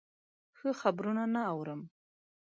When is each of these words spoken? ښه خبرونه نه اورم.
ښه 0.57 0.69
خبرونه 0.81 1.23
نه 1.33 1.41
اورم. 1.53 1.81